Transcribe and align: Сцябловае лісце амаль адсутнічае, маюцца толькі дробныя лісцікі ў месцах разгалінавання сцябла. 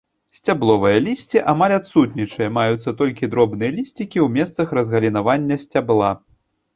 Сцябловае 0.37 0.93
лісце 1.07 1.41
амаль 1.51 1.73
адсутнічае, 1.75 2.47
маюцца 2.55 2.93
толькі 3.01 3.29
дробныя 3.33 3.71
лісцікі 3.75 4.17
ў 4.25 4.39
месцах 4.39 4.73
разгалінавання 4.79 5.59
сцябла. 5.67 6.09